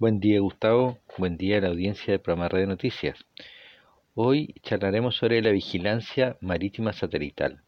[0.00, 3.18] Buen día Gustavo, buen día a la audiencia del programa Radio Noticias.
[4.14, 7.62] Hoy charlaremos sobre la vigilancia marítima satelital.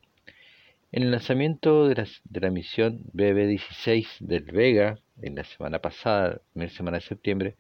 [0.93, 2.07] En el lanzamiento de
[2.41, 7.57] la, misión BB-16 del Vega, en la semana pasada, primera semana de septiembre,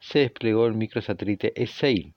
[0.00, 2.12] se desplegó el microsatélite ESAIL,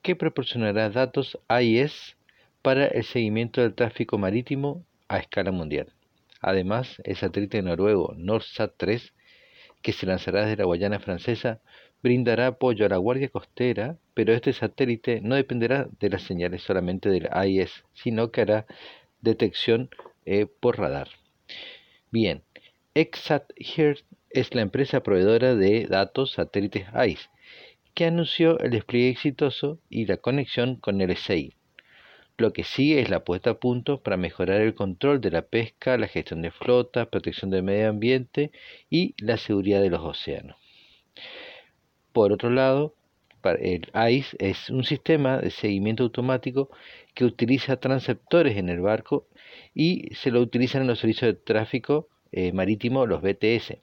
[0.00, 2.16] que proporcionará datos AIS
[2.62, 5.92] para el seguimiento del tráfico marítimo a escala mundial.
[6.40, 9.12] Además, el satélite noruego NORSAT 3,
[9.84, 11.60] que se lanzará desde la Guayana francesa,
[12.02, 17.10] brindará apoyo a la Guardia Costera, pero este satélite no dependerá de las señales solamente
[17.10, 18.66] del AIS, sino que hará
[19.20, 19.90] detección
[20.24, 21.08] eh, por radar.
[22.10, 22.42] Bien,
[22.94, 23.98] ExatHear
[24.30, 27.28] es la empresa proveedora de datos satélites AIS,
[27.92, 31.52] que anunció el despliegue exitoso y la conexión con el SEI.
[32.36, 35.96] Lo que sigue es la puesta a punto para mejorar el control de la pesca,
[35.96, 38.50] la gestión de flotas, protección del medio ambiente
[38.90, 40.56] y la seguridad de los océanos.
[42.12, 42.94] Por otro lado,
[43.60, 46.70] el ICE es un sistema de seguimiento automático
[47.14, 49.28] que utiliza transceptores en el barco
[49.74, 53.78] y se lo utilizan en los servicios de tráfico eh, marítimo, los BTS.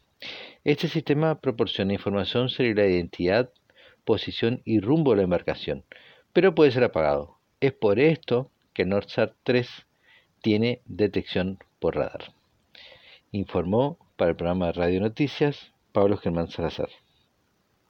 [0.64, 3.52] Este sistema proporciona información sobre la identidad,
[4.03, 5.86] posición y rumbo de la embarcación,
[6.34, 7.41] pero puede ser apagado.
[7.62, 9.70] Es por esto que NordSat 3
[10.42, 12.34] tiene detección por radar.
[13.31, 16.90] Informó para el programa de Radio Noticias Pablo Germán Salazar.